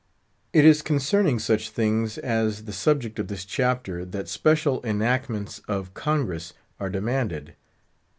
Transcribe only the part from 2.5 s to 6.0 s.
the subject of this chapter that special enactments of